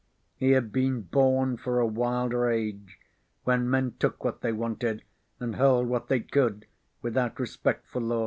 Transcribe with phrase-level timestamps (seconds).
[0.35, 2.97] He had been born for a wilder age,
[3.43, 5.03] when men took what they wanted
[5.39, 6.65] and held what they could
[7.03, 8.19] without respect for law.